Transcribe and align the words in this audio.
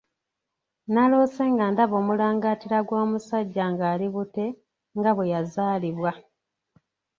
Naloose 0.93 1.43
nga 1.53 1.65
ndaba 1.71 1.95
omulangaatira 2.01 2.79
gw'omusajja 2.87 3.63
ng'ali 3.71 4.07
bute 4.13 4.45
nga 4.97 5.11
bwe 5.15 5.29
yazaalibwa! 5.33 6.11